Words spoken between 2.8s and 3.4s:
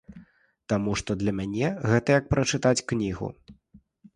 кнігу.